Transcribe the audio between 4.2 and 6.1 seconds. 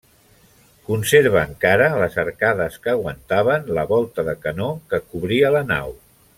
de canó que cobria la nau.